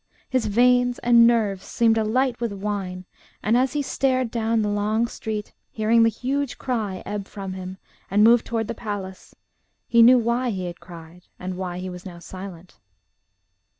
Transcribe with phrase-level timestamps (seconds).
[0.27, 3.05] His veins and nerves seemed alight with wine;
[3.43, 7.77] and as he stared down the long street, hearing the huge cry ebb from him
[8.09, 9.35] and move toward the palace,
[9.87, 12.79] he knew why he had cried, and why he was now silent.